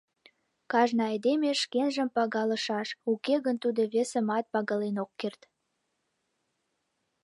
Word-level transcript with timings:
Кажне 0.71 1.03
айдеме 1.11 1.49
шкенжым 1.63 2.09
пагалышаш, 2.15 2.89
уке 3.11 3.35
гын 3.45 3.55
тудо 3.63 3.81
весымат 3.93 4.45
пагален 4.53 4.95
ок 5.03 5.11
керт. 5.21 5.41